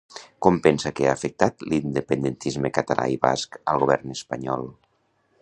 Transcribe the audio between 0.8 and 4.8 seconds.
que ha afectat l'independentisme català i basc al govern espanyol?